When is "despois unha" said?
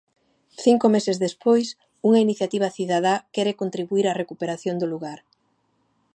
1.25-2.23